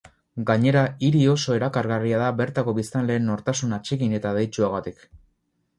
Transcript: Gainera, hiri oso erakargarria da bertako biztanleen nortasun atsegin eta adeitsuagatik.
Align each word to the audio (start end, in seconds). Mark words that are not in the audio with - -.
Gainera, 0.49 0.81
hiri 1.07 1.21
oso 1.33 1.57
erakargarria 1.57 2.23
da 2.23 2.31
bertako 2.41 2.75
biztanleen 2.81 3.31
nortasun 3.33 3.79
atsegin 3.81 4.19
eta 4.21 4.35
adeitsuagatik. 4.37 5.09